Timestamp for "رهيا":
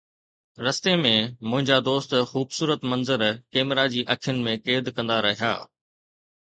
5.25-5.55